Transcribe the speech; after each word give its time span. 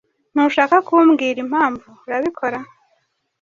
Ntushaka 0.33 0.75
kumbwira 0.87 1.39
impamvu, 1.45 1.87
urabikora? 2.05 2.59